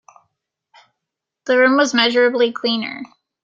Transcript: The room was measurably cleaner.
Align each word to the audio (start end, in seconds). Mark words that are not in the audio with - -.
The 1.45 1.59
room 1.59 1.77
was 1.77 1.93
measurably 1.93 2.51
cleaner. 2.51 3.03